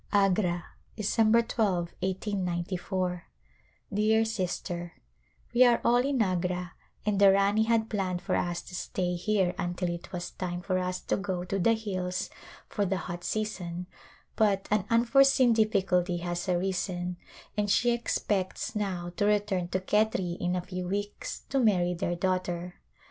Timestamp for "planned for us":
7.87-8.63